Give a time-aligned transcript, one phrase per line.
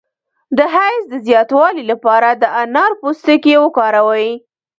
[0.57, 4.29] د حیض د زیاتوالي لپاره د انار پوستکی وکاروئ